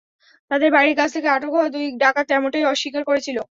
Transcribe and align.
তাঁদের 0.51 0.69
বাড়ির 0.71 0.95
কাছ 0.97 1.09
থেকে 1.13 1.27
আটক 1.27 1.51
হওয়া 1.51 1.67
দুই 1.69 1.85
ডাকাত 1.97 2.25
তেমনটাই 2.27 2.63
স্বীকার 2.81 3.03
করেছিল। 3.09 3.37